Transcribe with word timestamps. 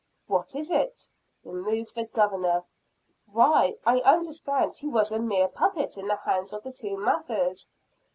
"What 0.25 0.55
is 0.55 0.71
it?" 0.71 1.07
"Remove 1.43 1.93
the 1.93 2.07
Governor." 2.07 2.63
"Why, 3.31 3.75
I 3.85 3.99
understood 3.99 4.75
he 4.75 4.87
was 4.87 5.11
a 5.11 5.19
mere 5.19 5.47
puppet 5.47 5.95
in 5.95 6.07
the 6.07 6.15
hands 6.15 6.53
of 6.53 6.63
the 6.63 6.71
two 6.71 6.97
Mathers." 6.97 7.67